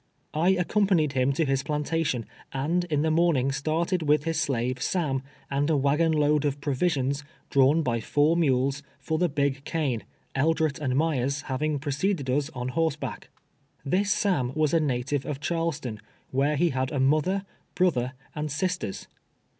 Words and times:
I 0.33 0.49
accompanied 0.55 1.11
liim 1.11 1.31
to 1.35 1.45
liis 1.45 1.63
plantation, 1.63 2.25
and 2.51 2.85
in 2.85 3.03
the 3.03 3.11
morning 3.11 3.51
started 3.51 4.01
with 4.01 4.23
his 4.23 4.39
slave 4.39 4.81
Sam, 4.81 5.21
and 5.51 5.69
a 5.69 5.73
Avagon 5.73 6.11
load 6.15 6.43
of 6.43 6.59
provisions, 6.59 7.23
drawn 7.51 7.83
l)y 7.83 7.99
four 8.01 8.35
mules, 8.35 8.81
for 8.97 9.19
the 9.19 9.29
Big 9.29 9.63
Cane, 9.63 10.03
Eldret 10.35 10.79
and 10.79 10.95
Myers 10.95 11.43
liav 11.43 11.61
ing 11.61 11.77
preceded 11.77 12.31
us 12.31 12.49
on 12.55 12.69
horseback. 12.69 13.29
This 13.85 14.11
Sam 14.11 14.51
was 14.55 14.73
a 14.73 14.79
na 14.79 15.03
tive 15.05 15.23
of 15.23 15.39
Charleston, 15.39 15.99
where 16.31 16.55
he 16.55 16.71
had 16.71 16.91
a 16.91 16.99
mother, 16.99 17.45
brother 17.75 18.13
and 18.33 18.51
sisters. 18.51 19.07